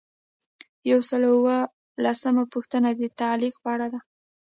یو 0.91 0.99
سل 1.09 1.21
او 1.25 1.31
اووه 1.39 1.57
لسمه 2.03 2.43
پوښتنه 2.53 2.89
د 2.93 3.01
تعلیق 3.19 3.55
په 3.63 3.69
اړه 3.75 3.87
ده. 3.93 3.99